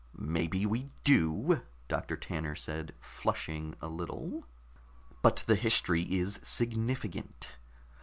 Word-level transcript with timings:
"Maybe 0.17 0.65
we 0.65 0.89
do," 1.03 1.61
Doctor 1.87 2.17
Tanner 2.17 2.55
said, 2.55 2.95
flushing 2.99 3.75
a 3.81 3.87
little. 3.87 4.47
"But 5.21 5.45
the 5.47 5.53
history 5.53 6.11
is 6.17 6.39
significant. 6.41 7.49